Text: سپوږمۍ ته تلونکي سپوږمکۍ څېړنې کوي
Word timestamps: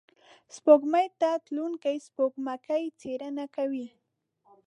سپوږمۍ 0.55 1.07
ته 1.19 1.29
تلونکي 1.45 1.95
سپوږمکۍ 2.07 2.83
څېړنې 2.99 3.45
کوي 3.55 3.87